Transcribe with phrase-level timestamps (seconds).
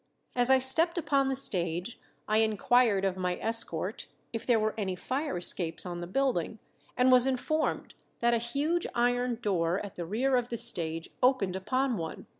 [0.35, 4.95] As I stepped upon the stage I inquired of my escort if there were any
[4.95, 6.57] fire escapes on the building,
[6.97, 11.55] and was informed that a huge iron door at the rear of the stage opened
[11.55, 12.25] upon one.